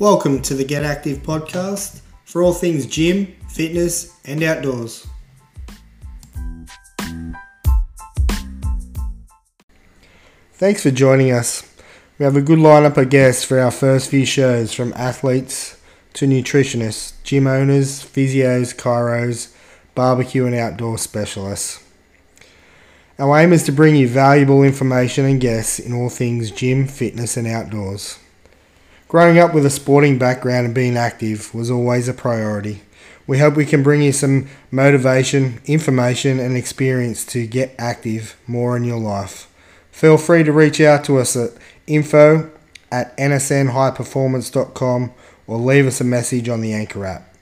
[0.00, 5.06] Welcome to the Get Active podcast for all things gym, fitness, and outdoors.
[10.54, 11.62] Thanks for joining us.
[12.18, 15.80] We have a good lineup of guests for our first few shows from athletes
[16.14, 19.54] to nutritionists, gym owners, physios, chiros,
[19.94, 21.84] barbecue, and outdoor specialists.
[23.20, 27.36] Our aim is to bring you valuable information and guests in all things gym, fitness,
[27.36, 28.18] and outdoors.
[29.14, 32.82] Growing up with a sporting background and being active was always a priority.
[33.28, 38.76] We hope we can bring you some motivation, information, and experience to get active more
[38.76, 39.48] in your life.
[39.92, 41.52] Feel free to reach out to us at
[41.86, 42.50] info
[42.90, 45.12] at nsnhighperformance.com
[45.46, 47.33] or leave us a message on the Anchor app.